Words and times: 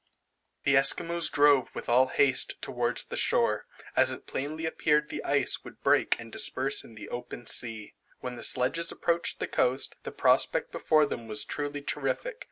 The 0.63 0.75
Esquimaux 0.75 1.29
drove 1.31 1.69
with 1.75 1.87
all 1.87 2.07
haste 2.07 2.55
towards 2.59 3.03
the 3.03 3.17
shore, 3.17 3.67
as 3.95 4.11
it 4.11 4.25
plainly 4.25 4.65
appeared 4.65 5.09
the 5.09 5.23
ice 5.23 5.63
would 5.63 5.83
break 5.83 6.15
and 6.19 6.31
disperse 6.31 6.83
in 6.83 6.95
the 6.95 7.07
open 7.09 7.45
sea. 7.45 7.93
When 8.19 8.33
the 8.33 8.41
sledges 8.41 8.91
approached 8.91 9.37
the 9.39 9.45
coast, 9.45 9.93
the 10.01 10.11
prospect 10.11 10.71
before 10.71 11.05
them 11.05 11.27
was 11.27 11.45
truly 11.45 11.83
terrific. 11.83 12.39